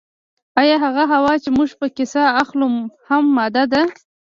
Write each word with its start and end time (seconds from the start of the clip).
ایا 0.61 0.75
هغه 0.85 1.03
هوا 1.13 1.33
چې 1.43 1.49
موږ 1.57 1.69
پکې 1.79 2.05
ساه 2.13 2.29
اخلو 2.41 2.67
هم 3.09 3.23
ماده 3.35 3.63
ده 3.71 3.81